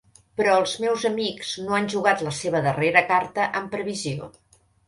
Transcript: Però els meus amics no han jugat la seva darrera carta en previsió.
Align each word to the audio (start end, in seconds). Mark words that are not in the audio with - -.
Però 0.39 0.53
els 0.59 0.71
meus 0.85 1.05
amics 1.09 1.51
no 1.67 1.77
han 1.79 1.85
jugat 1.95 2.25
la 2.29 2.35
seva 2.39 2.65
darrera 2.69 3.07
carta 3.15 3.49
en 3.61 3.73
previsió. 3.77 4.35